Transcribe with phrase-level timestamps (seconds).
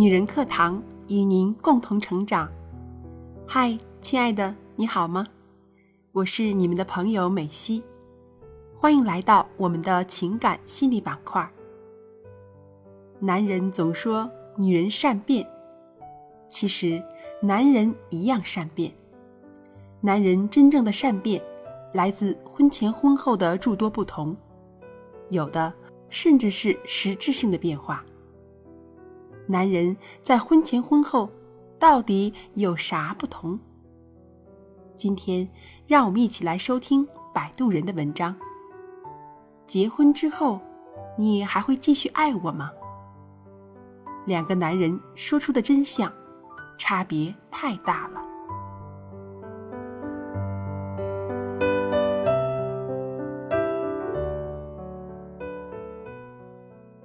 [0.00, 2.50] 女人课堂与您共同成长。
[3.46, 5.26] 嗨，亲爱的，你好吗？
[6.12, 7.82] 我是你们的朋友美西，
[8.78, 11.46] 欢迎来到我们的情感心理板块。
[13.18, 15.46] 男人总说女人善变，
[16.48, 17.02] 其实
[17.42, 18.90] 男人一样善变。
[20.00, 21.42] 男人真正的善变，
[21.92, 24.34] 来自婚前婚后的诸多不同，
[25.28, 25.70] 有的
[26.08, 28.02] 甚至是实质性的变化。
[29.50, 31.28] 男人在婚前婚后
[31.76, 33.58] 到底有啥不同？
[34.96, 35.48] 今天
[35.88, 38.36] 让我们一起来收听摆渡人的文章。
[39.66, 40.60] 结婚之后，
[41.18, 42.70] 你还会继续爱我吗？
[44.24, 46.12] 两个男人说出的真相，
[46.78, 48.20] 差别太大了。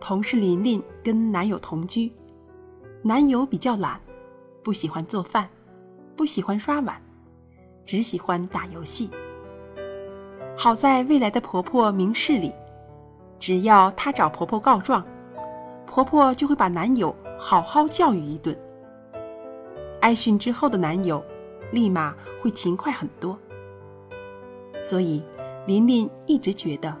[0.00, 2.10] 同事琳琳跟男友同居，
[3.02, 3.98] 男友比较懒，
[4.62, 5.48] 不喜欢做饭，
[6.14, 7.00] 不喜欢刷碗，
[7.86, 9.10] 只喜欢打游戏。
[10.54, 12.52] 好在未来的婆婆明事理，
[13.38, 15.02] 只要她找婆婆告状，
[15.86, 18.54] 婆婆就会把男友好好教育一顿。
[20.02, 21.24] 挨训之后的男友，
[21.72, 23.38] 立马会勤快很多。
[24.78, 25.22] 所以，
[25.66, 26.94] 琳琳一直觉得，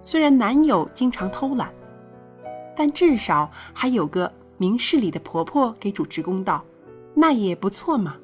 [0.00, 1.72] 虽然男友经常偷懒。
[2.78, 6.64] 但至少还有个明事理的婆婆给主持公道，
[7.14, 8.16] 那也不错嘛。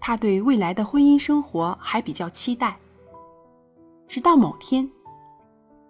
[0.00, 2.78] 她对未来的婚姻生活还比较期待。
[4.08, 4.88] 直到某天，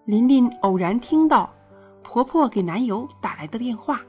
[0.04, 1.52] 琳琳偶然听到
[2.02, 4.00] 婆婆给男友打来的电话：“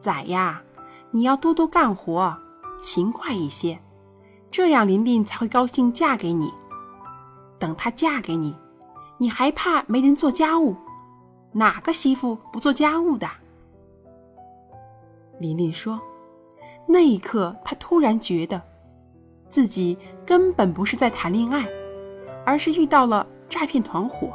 [0.00, 0.62] 仔呀，
[1.10, 2.36] 你要多多干活，
[2.82, 3.80] 勤快一些，
[4.50, 6.52] 这样琳琳才会高兴嫁给你。
[7.58, 8.56] 等她嫁给你，
[9.18, 10.76] 你还怕没人做家务？”
[11.54, 13.28] 哪个媳妇不做家务的？
[15.42, 16.00] 琳琳说
[16.86, 18.62] ：“那一刻，她突然觉得，
[19.48, 21.66] 自己根本不是在谈恋爱，
[22.46, 24.32] 而是遇到了诈骗团伙。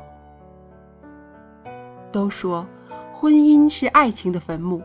[2.12, 2.67] 都说
[3.13, 4.81] 婚姻是爱情的坟墓，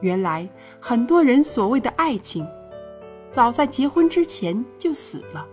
[0.00, 0.48] 原来
[0.80, 2.46] 很多人所谓的爱情，
[3.32, 5.44] 早在结婚之前就死了。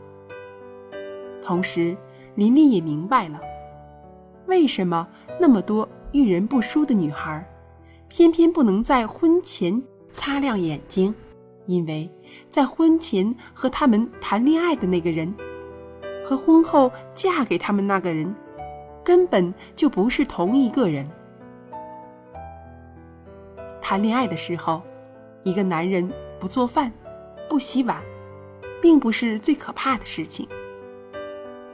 [1.41, 1.97] 同时，
[2.35, 3.41] 琳琳也明白了。”
[4.45, 5.07] 为什么
[5.39, 7.43] 那么多遇人不淑的女孩，
[8.15, 9.81] 偏偏不能在婚前
[10.11, 11.15] 擦亮眼睛？
[11.65, 12.07] 因为
[12.47, 15.33] 在婚前和他们谈恋爱的那个人，
[16.23, 18.35] 和婚后嫁给他们那个人，
[19.03, 21.09] 根本就不是同一个人。
[23.81, 24.83] 谈恋爱的时候，
[25.41, 26.07] 一个男人
[26.39, 26.93] 不做饭、
[27.49, 27.99] 不洗碗，
[28.79, 30.47] 并不是最可怕的事情。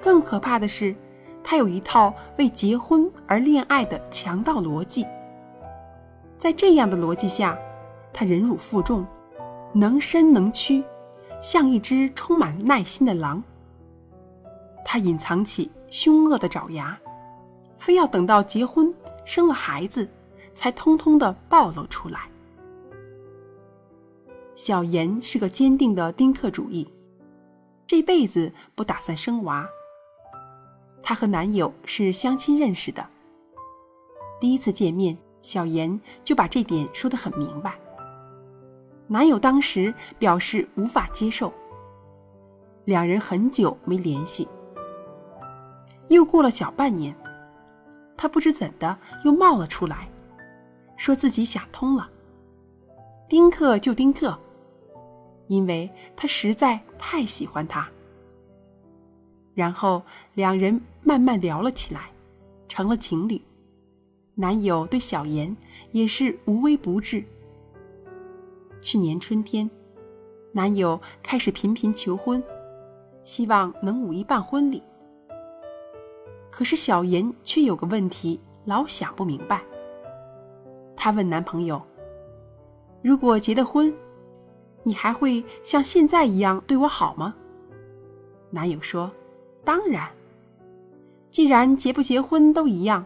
[0.02, 0.96] 更可怕的是。
[1.42, 5.06] 他有一套为结婚而恋爱的强盗逻辑，
[6.40, 7.60] 在这样的逻辑下，
[8.14, 9.06] 他忍辱负重，
[9.74, 10.82] 能伸能屈，
[11.42, 13.44] 像一只充满耐心的狼。
[14.86, 16.98] 他隐藏起凶恶的爪牙，
[17.78, 18.92] 非要等到结婚
[19.26, 20.10] 生了孩子，
[20.56, 22.22] 才通通的暴露出来。
[24.56, 26.88] 小妍是个坚定的丁克主义，
[27.86, 29.68] 这辈子不打算生娃。
[31.04, 33.06] 她和男友是相亲认识的。
[34.40, 37.80] 第一次见面，小妍就把这点说得很明白。
[39.08, 41.52] 男友当时表示无法接受，
[42.86, 44.48] 两人很久没联系。
[46.10, 47.16] 又过了小半年，
[48.18, 50.10] 他不知怎的又冒了出来，
[50.98, 52.10] 说自己想通了，
[53.28, 54.38] 丁克就丁克，
[55.48, 57.90] 因为他实在太喜欢他。
[59.56, 60.04] 然后
[60.36, 62.12] 两人慢慢聊了起来，
[62.68, 63.42] 成了情侣。
[64.40, 65.54] 男友对小妍
[65.92, 67.22] 也是无微不至。
[68.80, 69.70] 去年春天，
[70.54, 72.42] 男友开始频频求婚，
[73.26, 74.82] 希望能五一办婚礼。
[76.50, 79.62] 可是小妍却有个问题，老想不明白。
[80.96, 81.82] 她问男朋友
[83.04, 83.94] ：“如果结了婚，
[84.84, 87.36] 你还会像现在一样对我好吗？”
[88.52, 89.12] 男友说。
[89.66, 90.10] 当然，
[91.30, 93.06] 既然结不结婚都一样，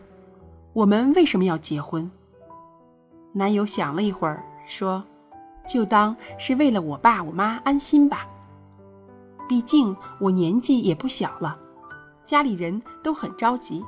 [0.73, 2.09] 我们为什么要结婚？
[3.31, 5.03] 男友想了一会儿，说
[5.69, 8.27] ：“就当是为了我爸我妈安心吧。
[9.47, 11.59] 毕竟我年纪也不小了，
[12.25, 13.85] 家里人都很着急。”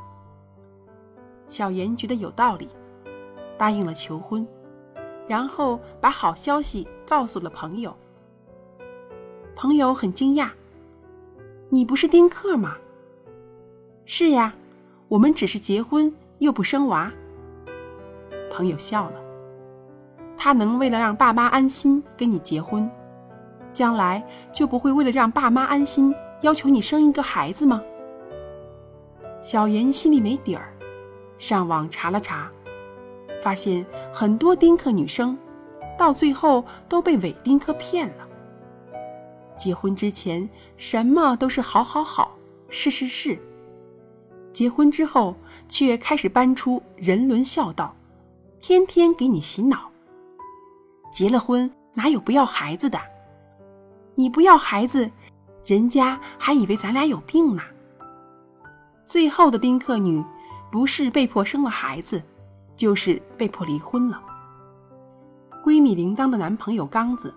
[1.50, 2.70] 小妍觉得有道理，
[3.58, 4.48] 答应了求婚，
[5.28, 7.96] 然后把好消息告诉了朋友。
[9.56, 10.52] 朋友很惊讶。
[11.70, 12.78] 你不是丁克吗？
[14.06, 14.54] 是呀，
[15.08, 17.12] 我们只是结婚又不生娃。
[18.52, 19.22] 朋友笑了，
[20.38, 22.90] 他能为了让爸妈安心跟你结婚，
[23.74, 27.82] 将来就不会为了让爸妈安心要求你生一个孩子吗？
[29.42, 30.74] 小妍心里没底儿，
[31.38, 32.52] 上网查了查，
[33.42, 35.38] 发现很多丁克女生
[35.98, 38.28] 到最后都被伪丁克骗了。
[39.58, 42.38] 结婚之前什么都是好好好，
[42.70, 43.38] 是是是。
[44.56, 45.36] 结婚之后
[45.68, 47.94] 却开始搬出人伦孝道，
[48.62, 49.92] 天天给你洗脑。
[51.12, 52.98] 结了婚哪有不要孩子的？
[54.16, 55.12] 你不要孩子，
[55.66, 57.62] 人家还以为咱俩有病呢。
[59.06, 60.24] 最后的丁克女，
[60.72, 62.24] 不是被迫生了孩子，
[62.78, 64.24] 就是被迫离婚了。
[65.66, 67.36] 闺蜜铃铛的男朋友刚子，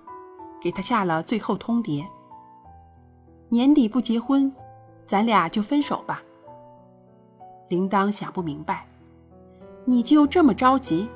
[0.61, 2.07] 给她下了最后通牒：
[3.49, 4.55] 年底不结婚，
[5.05, 6.23] 咱俩就分手吧。
[7.69, 8.87] 铃铛想不明白，
[9.85, 11.09] 你就这么着急？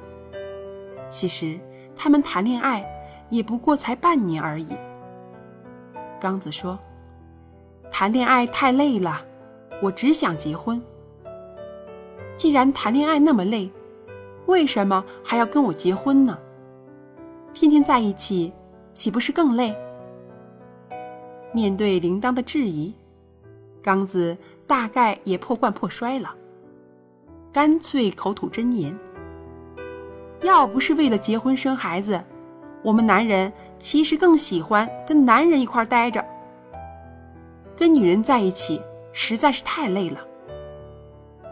[1.08, 1.58] 其实
[1.96, 2.84] 他们谈恋爱
[3.30, 4.76] 也不过才半年而已。
[6.20, 6.78] 刚子说
[7.90, 9.24] ：“谈恋爱太累了。”
[9.82, 10.80] 我只想结婚。
[12.36, 13.68] 既然谈恋爱那么累，
[14.46, 16.38] 为什么还要跟我结婚呢？
[17.52, 18.52] 天天在一起，
[18.94, 19.74] 岂不是更累？
[21.52, 22.94] 面对铃铛的质疑，
[23.82, 24.38] 刚子
[24.68, 26.32] 大概也破罐破摔了，
[27.52, 28.98] 干脆口吐真言：
[30.40, 32.18] 要不是为了结婚生孩子，
[32.82, 36.24] 我们男人其实更喜欢跟男人一块待着，
[37.76, 38.80] 跟女人在一起。
[39.14, 40.18] 实在是太累了。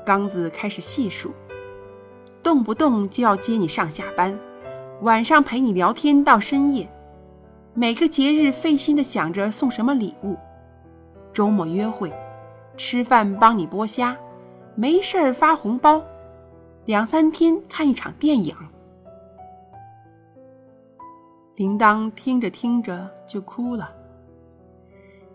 [0.06, 1.30] 刚子开始细数，
[2.42, 4.34] 动不动就要接你上下班，
[5.02, 6.90] 晚上陪你聊天到深夜，
[7.74, 10.38] 每个节日费心的想着送什么礼物，
[11.34, 12.10] 周末约会，
[12.78, 14.16] 吃饭帮你剥虾，
[14.74, 16.02] 没事儿发红包，
[16.86, 18.54] 两三天看一场电影。
[21.56, 23.92] 铃铛听着听着就哭了，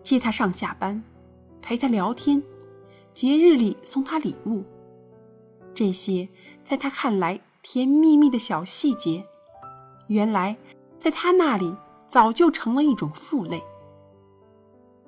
[0.02, 1.04] 接他上下班。
[1.62, 2.44] 陪他聊天，
[3.12, 4.64] 节日里送他礼物，
[5.74, 6.30] 这些
[6.64, 9.26] 在他看来甜蜜蜜的小细节，
[10.08, 10.56] 原来
[11.00, 11.76] 在他那里
[12.08, 13.64] 早就成了一种负累。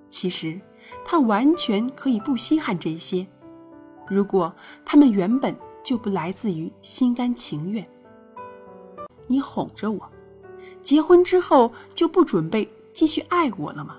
[0.09, 0.59] 其实
[1.05, 3.27] 他完全可以不稀罕这些，
[4.09, 4.53] 如果
[4.85, 7.87] 他们原本就不来自于心甘情愿。
[9.27, 10.09] 你哄着我，
[10.81, 13.97] 结婚之后就不准备继续爱我了吗？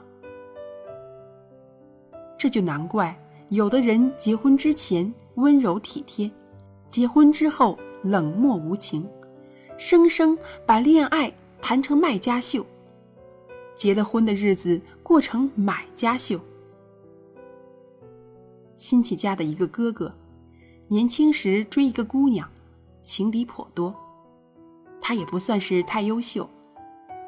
[2.39, 3.19] 这就难怪，
[3.51, 6.31] 有的人结婚之前温柔体贴，
[6.89, 9.07] 结婚之后冷漠无情，
[9.77, 12.65] 生生把恋爱谈成卖家秀，
[13.75, 16.41] 结了婚的日子过成买家秀。
[18.79, 20.15] 亲戚家的一个哥哥，
[20.87, 22.49] 年轻时追一个姑娘，
[23.03, 23.93] 情敌颇多，
[25.01, 26.49] 他也不算是太优秀，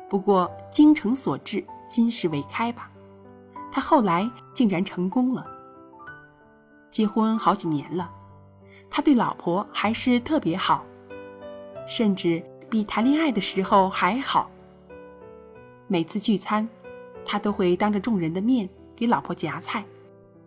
[0.08, 2.88] 不过精诚所至，金石为开吧。
[3.72, 5.44] 他后来竟然成功了。
[6.88, 8.10] 结婚好几年了，
[8.88, 10.84] 他对老婆还是特别好，
[11.86, 12.40] 甚至
[12.70, 14.48] 比谈恋爱的时候还好。
[15.88, 16.68] 每次聚餐，
[17.24, 19.82] 他都会当着众人的面给老婆夹菜；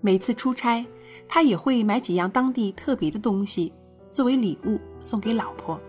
[0.05, 0.85] 每次出差，
[1.29, 3.71] 他也会买几样当地特别的东西
[4.11, 5.79] 作为礼物送给老婆。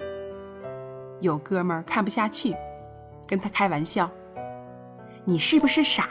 [1.21, 2.55] 有哥们儿看不下去，
[3.27, 4.09] 跟他开玩笑
[5.27, 6.09] ：“你是不是傻？”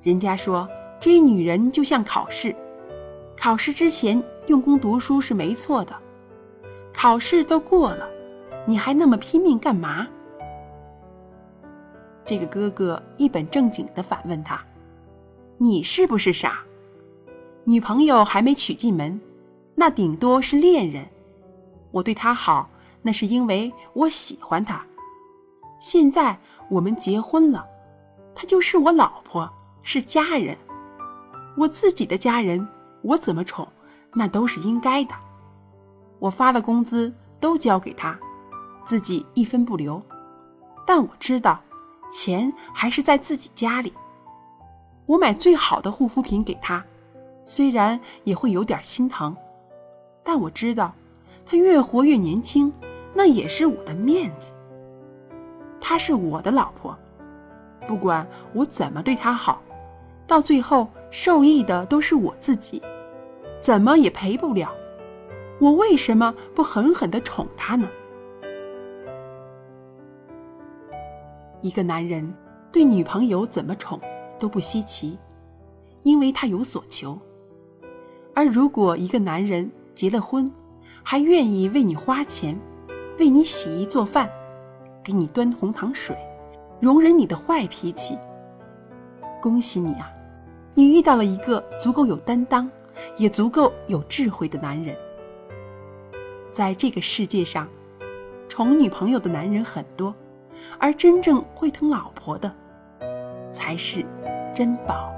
[0.00, 0.66] 人家说
[0.98, 2.56] 追女人就像考试，
[3.36, 5.94] 考试之前用功读书是没错的，
[6.90, 8.08] 考试都过了，
[8.66, 10.08] 你还那么拼命干嘛？
[12.24, 14.64] 这个哥哥一本正经的反问他
[15.60, 16.64] ：“你是不是傻？
[17.64, 19.20] 女朋友还没娶进门，
[19.74, 21.08] 那顶多是恋人。
[21.90, 22.68] 我对她好，
[23.02, 24.84] 那是因为我喜欢她。
[25.80, 27.66] 现在我们结婚了，
[28.34, 29.50] 她就是我老婆。”
[29.86, 30.56] 是家人，
[31.58, 32.66] 我自己的家人，
[33.02, 33.68] 我怎么宠，
[34.14, 35.14] 那都是应该的。
[36.18, 38.18] 我发了工资都交给她，
[38.86, 40.02] 自己一分不留。
[40.86, 41.60] 但我知道，
[42.10, 43.92] 钱还是在自己家里。
[45.04, 46.82] 我买最好的护肤品给她，
[47.44, 49.36] 虽然也会有点心疼，
[50.22, 50.94] 但我知道，
[51.44, 52.72] 他越活越年轻，
[53.12, 54.50] 那也是我的面子。
[55.80, 56.96] 她是我的老婆，
[57.86, 59.60] 不管我怎么对她好。
[60.26, 62.80] 到最后受益的都是我自己，
[63.60, 64.72] 怎么也赔不了。
[65.60, 67.86] 我为什么不狠狠的宠他呢？
[71.60, 72.34] 一个男人
[72.72, 74.00] 对女朋友怎么宠
[74.38, 75.18] 都不稀奇，
[76.02, 77.18] 因为他有所求。
[78.34, 80.50] 而如果一个男人结了婚，
[81.02, 82.58] 还愿意为你花钱，
[83.18, 84.28] 为你洗衣做饭，
[85.02, 86.16] 给你端红糖水，
[86.80, 88.18] 容忍你的坏脾气。
[89.40, 90.10] 恭喜你啊，
[90.74, 92.68] 你遇到了一个足够有担当，
[93.16, 94.96] 也足够有智慧的男人。
[96.50, 97.68] 在这个世界上，
[98.48, 100.14] 宠女朋友的男人很多，
[100.78, 102.52] 而真正会疼老婆的，
[103.52, 104.04] 才是
[104.54, 105.12] 珍宝。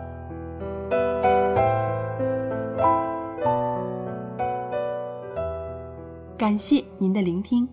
[6.46, 7.68] 感谢您的聆听，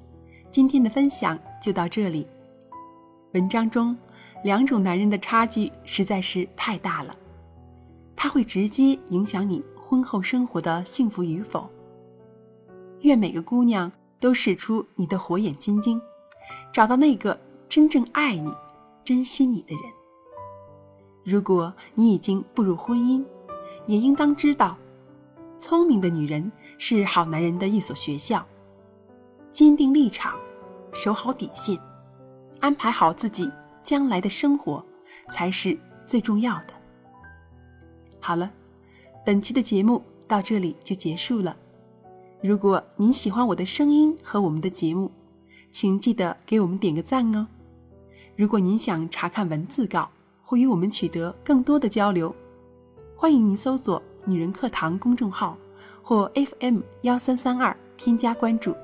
[0.49, 2.27] 今天的分享就到这里。
[3.33, 3.95] 文章中
[4.43, 7.15] 两种男人的差距实在是太大了，
[8.15, 11.69] 它会直接影响你婚后生活的幸福与否。
[13.01, 16.01] 愿每个姑娘都使出你的火眼金睛，
[16.71, 17.39] 找到那个
[17.69, 18.51] 真正爱你、
[19.05, 19.83] 珍惜你的人。
[21.23, 23.23] 如果你已经步入婚姻，
[23.85, 24.75] 也应当知道，
[25.59, 28.43] 聪明的女人是好男人的一所学校。
[29.53, 30.35] 坚定立场，
[30.91, 31.79] 守好底线，
[32.59, 33.49] 安排好自己
[33.83, 34.83] 将来的生活，
[35.29, 36.73] 才是最重要的。
[38.19, 38.51] 好了，
[39.23, 41.55] 本期的节目到这里就结束了。
[42.41, 45.11] 如果您喜欢我的声音和我们的节目，
[45.69, 47.45] 请记得给我们点个赞哦。
[48.35, 50.09] 如果您想查看文字稿
[50.41, 52.35] 或与我们取得更多的交流，
[53.15, 55.55] 欢迎您搜索“女人课堂”公众号
[56.01, 58.75] 或 FM 幺三三二添加关注。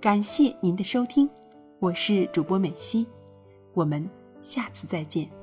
[0.00, 1.28] 感谢您的收听，
[1.78, 3.06] 我是主播美西，
[3.74, 4.08] 我们
[4.40, 5.39] 下次再见。